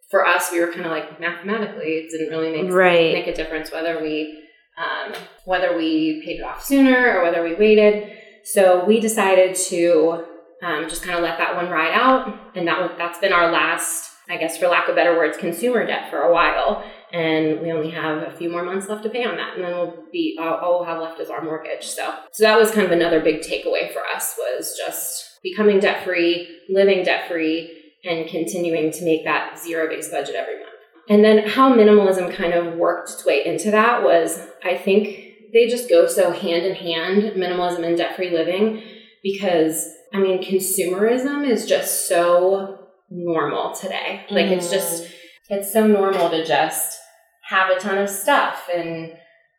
[0.09, 3.13] for us we were kind of like mathematically it didn't really make Right.
[3.13, 4.43] make a difference whether we
[4.79, 5.13] um,
[5.45, 8.13] whether we paid it off sooner or whether we waited.
[8.45, 10.23] So we decided to
[10.63, 14.09] um, just kind of let that one ride out, and that that's been our last,
[14.29, 16.83] I guess, for lack of better words, consumer debt for a while.
[17.11, 19.71] And we only have a few more months left to pay on that, and then
[19.71, 21.85] we'll be all, all we'll have left is our mortgage.
[21.85, 26.05] So, so that was kind of another big takeaway for us was just becoming debt
[26.05, 30.69] free, living debt free, and continuing to make that zero based budget every month.
[31.09, 35.67] And then how minimalism kind of worked its way into that was I think they
[35.67, 38.83] just go so hand in hand, minimalism and debt free living,
[39.23, 44.25] because I mean, consumerism is just so normal today.
[44.29, 45.12] Like it's just, mm.
[45.49, 46.99] it's so normal to just
[47.43, 49.13] have a ton of stuff and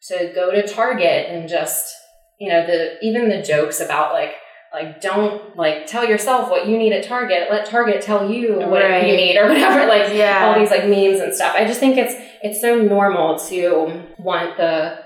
[0.09, 1.93] to go to Target and just,
[2.41, 4.35] you know, the, even the jokes about like,
[4.73, 7.49] like don't like tell yourself what you need at Target.
[7.51, 9.07] Let Target tell you what Right.
[9.07, 9.87] you need or whatever.
[9.87, 10.47] Like Yeah.
[10.47, 11.55] all these like memes and stuff.
[11.57, 14.99] I just think it's it's so normal to want the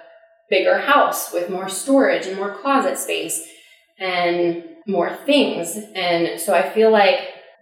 [0.51, 3.47] bigger house with more storage and more closet space
[3.99, 5.79] and more things.
[5.95, 7.21] And so I feel like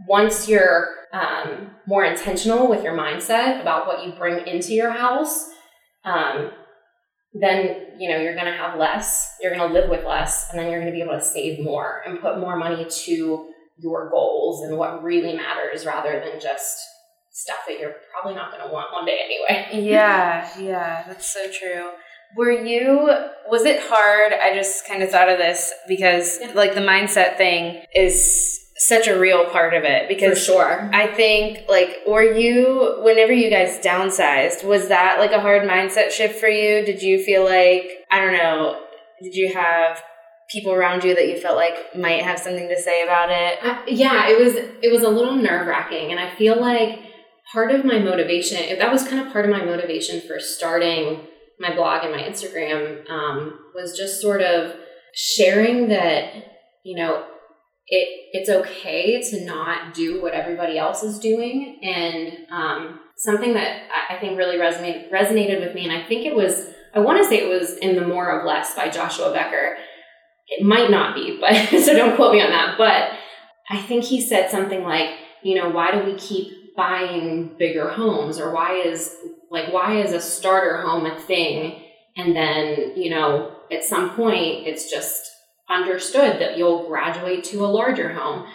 [0.09, 5.49] once you're um, more intentional with your mindset about what you bring into your house,
[6.05, 6.51] um,
[7.35, 9.37] then you know you're going to have less.
[9.41, 11.61] You're going to live with less, and then you're going to be able to save
[11.65, 16.79] more and put more money to your goals and what really matters, rather than just
[17.31, 19.69] stuff that you're probably not going to want one day anyway.
[19.91, 21.91] Yeah, yeah, that's so true.
[22.37, 23.11] Were you,
[23.49, 24.33] was it hard?
[24.33, 26.53] I just kind of thought of this because, Yeah.
[26.55, 30.91] like, the mindset thing is such a real part of it For because sure.
[30.93, 36.11] I think, like, were you, whenever you guys downsized, was that like a hard mindset
[36.11, 36.85] shift for you?
[36.85, 38.81] Did you feel like, I don't know,
[39.23, 40.03] did you have
[40.51, 43.59] people around you that you felt like might have something to say about it?
[43.65, 46.99] Uh, yeah, it was it was a little nerve wracking, and I feel like
[47.53, 51.27] part of my motivation that was kind of part of my motivation for starting
[51.59, 54.75] my blog and my Instagram um, was just sort of
[55.15, 56.33] sharing that
[56.85, 57.25] you know
[57.89, 63.83] it it's okay to not do what everybody else is doing, and um, something that
[64.11, 67.29] I- think really resonated resonated with me, and I think it was I want to
[67.29, 69.77] say it was in the More of Less by Joshua Becker.
[70.49, 72.77] It might not be, but so don't quote me on that.
[72.79, 73.11] But
[73.71, 75.11] I think he said something like,
[75.43, 79.17] you know, why do we keep buying bigger homes, or why is
[79.51, 81.83] like why is a starter home a thing,
[82.17, 85.32] and then you know at some point it's just
[85.73, 88.47] understood that you'll graduate to a larger home.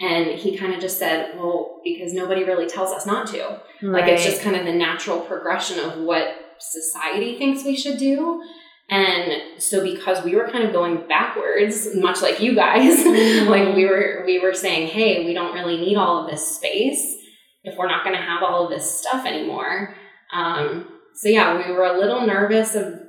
[0.00, 3.60] And he kind of just said, well, because nobody really tells us not to.
[3.80, 6.26] Like it's just kind of the natural progression of what
[6.58, 8.42] society thinks we should do.
[8.90, 13.46] And so because we were kind of going backwards, much like you guys, Mhm.
[13.54, 17.16] like we were we were saying, hey, we don't really need all of this space
[17.62, 19.94] if we're not going to have all of this stuff anymore.
[20.32, 23.00] Um, so yeah, we were a little nervous of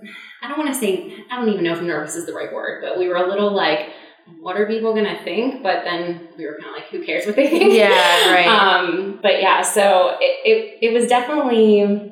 [0.41, 2.83] I don't want to say I don't even know if nervous is the right word,
[2.83, 3.89] but we were a little like
[4.39, 5.61] what are people going to think?
[5.61, 7.73] But then we were kind of like who cares what they think?
[7.73, 7.89] Yeah,
[8.33, 8.47] right.
[8.47, 12.11] Um, but yeah, so it, it, it was definitely,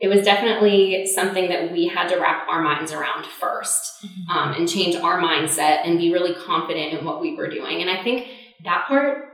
[0.00, 4.68] it was definitely something that we had to wrap our minds around first um, and
[4.68, 7.80] change our mindset and be really confident in what we were doing.
[7.80, 8.28] And I think
[8.64, 9.28] that part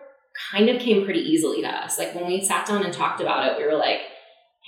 [0.51, 1.99] kind of came pretty easily to us.
[1.99, 4.01] Like when we sat down and talked about it, we were like,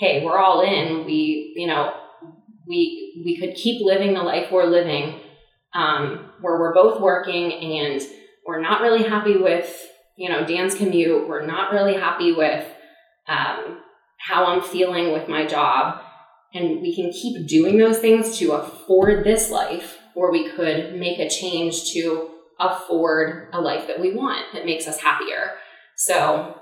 [0.01, 1.05] hey, we're all in.
[1.05, 1.93] We, you know,
[2.67, 5.21] we, we could keep living the life we're living
[5.75, 8.01] um, where we're both working and
[8.47, 11.29] we're not really happy with you know dan's commute.
[11.29, 12.67] We're not really happy with
[13.29, 13.79] um,
[14.19, 16.01] how i'm feeling with my job.
[16.53, 21.21] And we can keep doing those things to afford this life or we could make
[21.21, 25.53] a change to afford a life that we want that makes us happier.
[25.97, 26.60] So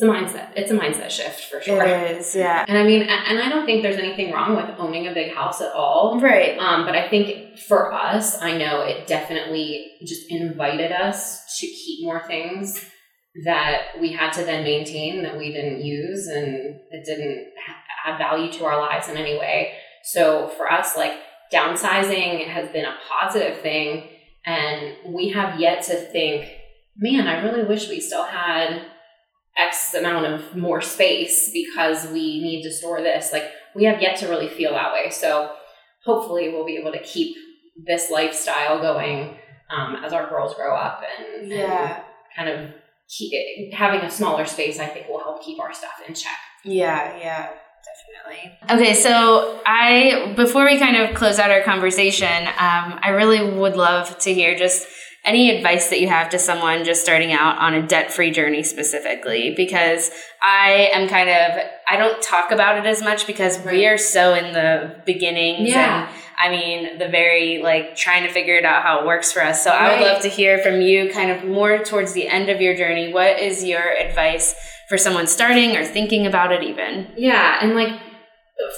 [0.00, 2.64] it's a mindset it's a mindset shift for sure It is, yeah.
[2.68, 5.60] and i mean and i don't think there's anything wrong with owning a big house
[5.60, 6.56] at all Right.
[6.58, 12.04] um, but I think for us, I know it definitely just invited us to keep
[12.04, 12.84] more things
[13.44, 17.48] that we had to then maintain that we didn't use and it didn't
[18.04, 19.74] add value to our lives in any way.
[20.04, 21.12] So for us, like
[21.52, 24.08] downsizing has been a positive thing.
[24.46, 26.48] And we have yet to think,
[26.96, 28.82] man, I really wish we still had
[29.58, 33.32] X amount of more space because we need to store this.
[33.32, 33.44] Like
[33.74, 35.10] we have yet to really feel that way.
[35.10, 35.52] So
[36.04, 37.36] hopefully we'll be able to keep
[37.86, 39.36] this lifestyle going
[39.70, 42.02] um, as our girls grow up and, and Yeah.
[42.36, 42.70] kind of
[43.08, 46.36] keep it, having a smaller space i think will help keep our stuff in check
[46.64, 47.50] Yeah, yeah.
[48.26, 48.58] definitely.
[48.70, 53.76] Okay, so I before we kind of close out our conversation, um, I really would
[53.76, 54.86] love to hear just
[55.28, 59.52] any advice that you have to someone just starting out on a debt-free journey specifically
[59.54, 60.10] because
[60.42, 63.74] I am kind of I don't talk about it as much because right.
[63.74, 66.08] we are so in the beginnings yeah.
[66.08, 69.42] and I mean the very like trying to figure it out how it works for
[69.42, 69.62] us.
[69.62, 69.82] So right.
[69.82, 72.74] I would love to hear from you kind of more towards the end of your
[72.74, 73.12] journey.
[73.12, 74.54] What is your advice
[74.88, 77.08] for someone starting or thinking about it even?
[77.18, 78.00] Yeah, and like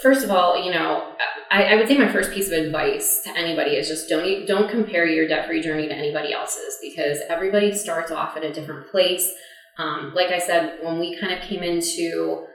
[0.03, 1.15] first of all, you know,
[1.51, 4.71] I, I, would say my first piece of advice to anybody is just don't don't
[4.71, 8.89] compare your debt free journey to anybody else's because everybody starts off at a different
[8.91, 9.33] place.
[9.77, 12.47] Um, like I said, when we kind of came into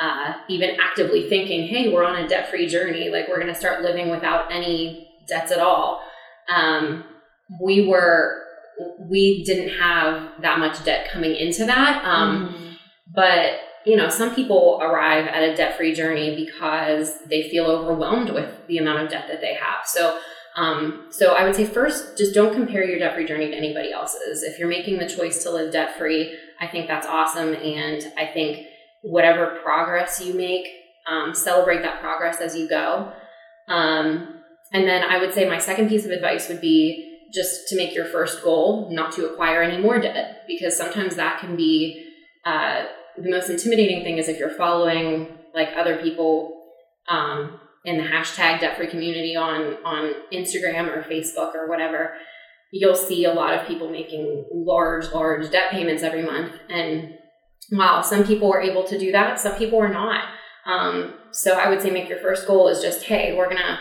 [0.00, 3.58] uh, even actively thinking, hey, we're on a debt free journey, like we're going to
[3.58, 6.02] start living without any debts at all.
[6.54, 7.04] Um,
[7.60, 8.42] we were
[9.08, 12.76] we didn't have that much debt coming into that, um, mm.
[13.14, 18.30] but you know, some people arrive at a debt free journey because they feel overwhelmed
[18.30, 19.84] with the amount of debt that they have.
[19.84, 20.18] So,
[20.56, 23.92] um, so I would say first, just don't compare your debt free journey to anybody
[23.92, 24.42] else's.
[24.42, 27.54] If you're making the choice to live debt free, I think that's awesome.
[27.54, 28.66] And I think
[29.02, 30.66] whatever progress you make,
[31.10, 33.12] um, celebrate that progress as you go.
[33.68, 34.40] Um,
[34.72, 37.94] and then I would say my second piece of advice would be just to make
[37.94, 42.08] your first goal not to acquire any more debt because sometimes that can be
[42.44, 42.84] uh,
[43.16, 46.62] the most intimidating thing is if you're following like other people
[47.08, 52.14] um, in the hashtag debt free community on on Instagram or Facebook or whatever,
[52.72, 56.52] you'll see a lot of people making large, large debt payments every month.
[56.68, 57.14] And
[57.70, 60.24] wow, some people were able to do that, some people are not.
[60.66, 63.80] Um, so I would say make your first goal is just, hey, we're gonna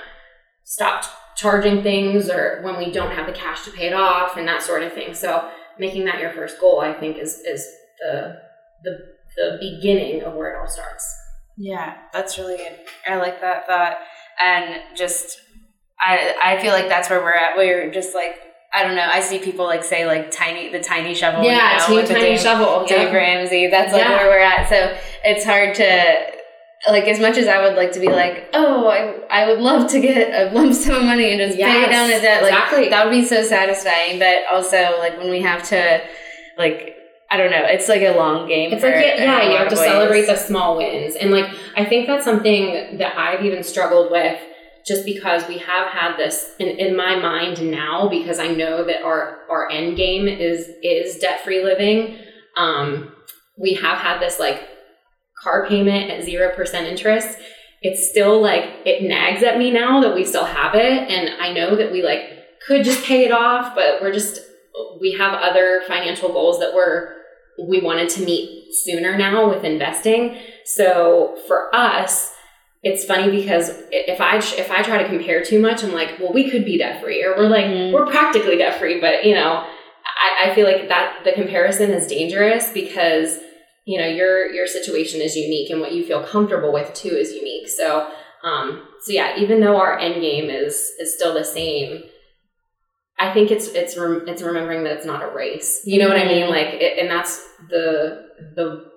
[0.65, 1.05] stop
[1.35, 4.61] charging things or when we don't have the cash to pay it off and that
[4.61, 5.13] sort of thing.
[5.13, 7.65] So making that your first goal, I think, is is
[7.99, 8.37] the
[8.83, 11.05] the the beginning of where it all starts.
[11.57, 12.79] Yeah, that's really good.
[13.07, 13.97] I like that thought.
[14.43, 15.39] And just,
[15.99, 17.55] I, I feel like that's where we're at.
[17.55, 18.35] We're just like,
[18.73, 19.07] I don't know.
[19.11, 21.43] I see people like say like tiny, the tiny shovel.
[21.43, 22.85] Yeah, know, tiny Dave, shovel.
[22.87, 23.13] Dave yeah.
[23.13, 23.67] Ramsey.
[23.67, 24.17] That's like yeah.
[24.17, 24.67] where we're at.
[24.67, 26.33] So it's hard to,
[26.89, 29.89] like as much as I would like to be like, oh, I, I would love
[29.91, 32.41] to get a lump sum of money and just yes, pay down a debt.
[32.41, 32.89] Like exactly.
[32.89, 34.19] that would be so satisfying.
[34.19, 36.01] But also like when we have to
[36.57, 36.92] like
[37.33, 37.65] I don't know.
[37.65, 38.71] It's like a long game.
[38.71, 39.89] It's like yeah, yeah you have to ways.
[39.89, 44.39] celebrate the small wins, and like I think that's something that I've even struggled with,
[44.85, 49.01] just because we have had this in, in my mind now, because I know that
[49.01, 52.19] our our end game is is debt free living.
[52.55, 53.11] Um,
[53.57, 54.61] we have had this like
[55.41, 57.35] car payment at zero percent interest.
[57.81, 61.51] It's still like it nags at me now that we still have it, and I
[61.51, 62.29] know that we like
[62.67, 64.39] could just pay it off, but we're just
[65.01, 67.22] we have other financial goals that we're
[67.59, 70.37] we wanted to meet sooner now with investing.
[70.65, 72.33] So for us,
[72.83, 76.33] it's funny because if I if I try to compare too much, I'm like, well,
[76.33, 77.93] we could be debt free, or we're like mm-hmm.
[77.93, 79.65] we're practically debt free, but you know,
[80.05, 83.39] I, I feel like that the comparison is dangerous because
[83.85, 87.31] you know your your situation is unique and what you feel comfortable with too is
[87.31, 87.69] unique.
[87.69, 88.11] So
[88.43, 92.03] um, so yeah, even though our end game is is still the same,
[93.23, 95.81] I think it's it's rem- it's remembering that it's not a race.
[95.85, 96.43] You know what I mean?
[96.43, 96.51] Mm-hmm.
[96.51, 98.91] Like, it, and that's the the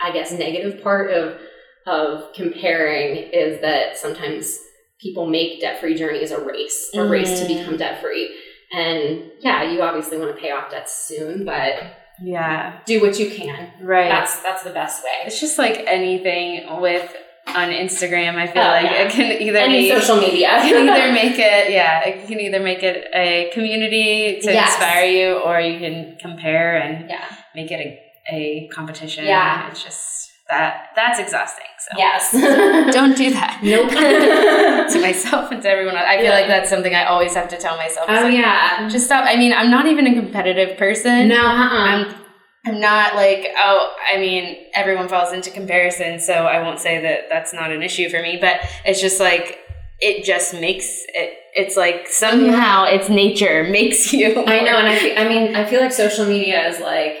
[0.00, 1.38] I guess negative part of
[1.86, 4.58] of comparing is that sometimes
[5.00, 7.10] people make debt free journeys a race, a mm-hmm.
[7.10, 8.32] race to become debt free.
[8.72, 11.74] And yeah, you obviously want to pay off debts soon, but
[12.22, 13.72] yeah, do what you can.
[13.82, 14.08] Right.
[14.08, 15.26] That's that's the best way.
[15.26, 17.12] It's just like anything with
[17.48, 18.36] on Instagram.
[18.36, 19.02] I feel oh, like yeah.
[19.02, 22.60] it can either any be, social media can either make it yeah it can either
[22.60, 24.74] make it a community to yes.
[24.74, 27.24] inspire you or you can compare and yeah.
[27.54, 29.24] make it a, a competition.
[29.24, 31.64] Yeah, it's just that that's exhausting.
[31.78, 32.32] So yes,
[32.92, 33.60] don't do that.
[33.62, 33.90] Nope.
[34.92, 36.06] to myself and to everyone else.
[36.08, 36.30] I feel yeah.
[36.30, 38.06] like that's something I always have to tell myself.
[38.08, 39.24] Oh like, yeah, just stop.
[39.26, 41.28] I mean, I'm not even a competitive person.
[41.28, 41.44] No, uh-uh.
[41.48, 42.25] I'm
[42.66, 47.28] I'm not like, oh, I mean, everyone falls into comparison, so I won't say that
[47.28, 49.60] that's not an issue for me, but it's just like,
[50.00, 54.44] it just makes it, it's like somehow it's nature makes you.
[54.44, 57.18] I know, and I, feel, I mean, I feel like social media is like,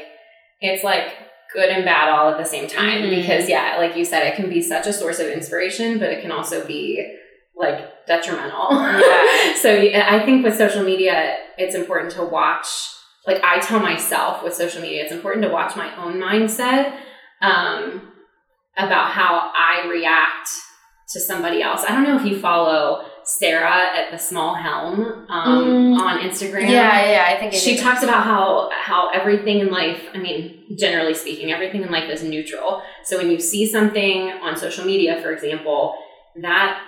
[0.60, 1.14] it's like
[1.54, 3.14] good and bad all at the same time mm-hmm.
[3.14, 6.22] because, yeah, like you said, it can be such a source of inspiration, but it
[6.22, 7.16] can also be
[7.56, 8.68] like detrimental.
[8.72, 9.54] Yeah.
[9.62, 12.66] so I think with social media, it's important to watch
[13.26, 16.96] like I tell myself with social media, it's important to watch my own mindset
[17.42, 18.12] um,
[18.76, 20.48] about how I react
[21.08, 21.84] to somebody else.
[21.86, 25.98] I don't know if you follow Sarah at the Small Helm um, mm.
[25.98, 26.70] on Instagram.
[26.70, 30.02] Yeah, yeah, I think I she talks about how how everything in life.
[30.14, 32.82] I mean, generally speaking, everything in life is neutral.
[33.04, 35.96] So when you see something on social media, for example,
[36.36, 36.80] that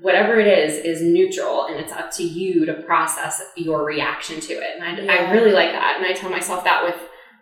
[0.00, 4.52] whatever it is is neutral and it's up to you to process your reaction to
[4.52, 4.80] it.
[4.80, 5.12] And I, yeah.
[5.12, 6.96] I really like that and i tell myself that with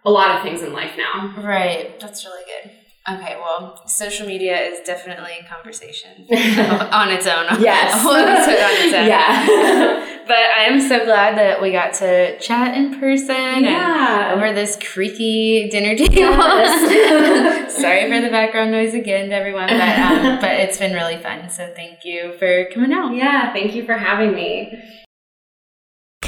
[0.05, 1.35] a lot of things in life now.
[1.43, 1.99] Right.
[2.01, 7.47] That's really good Okay, well, social media is definitely a conversation on its own.
[7.63, 7.95] Yes.
[7.95, 9.07] A whole episode on its own.
[9.07, 10.25] Yeah.
[10.27, 14.33] but I am so glad that we got to chat in person yeah.
[14.35, 16.13] over this creaky dinner table.
[16.15, 17.77] Yes.
[17.81, 21.51] Sorry for the background noise again to everyone, but, um, but it's been really fun.
[21.51, 23.15] So thank you for coming out.
[23.15, 24.79] Yeah, thank you for having me.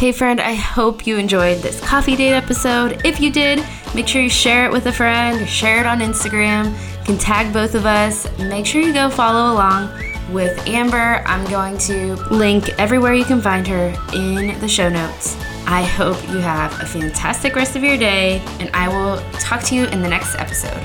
[0.04, 3.00] Okay, friend, I hope you enjoyed this coffee date episode.
[3.06, 6.76] If you did, make sure you share it with a friend, share it on Instagram.
[7.06, 8.28] Can tag both of us.
[8.38, 9.88] Make sure you go follow along
[10.30, 11.22] with Amber.
[11.24, 15.38] I'm going to link everywhere you can find her in the show notes.
[15.66, 19.74] I hope you have a fantastic rest of your day, and I will talk to
[19.74, 20.84] you in the next episode.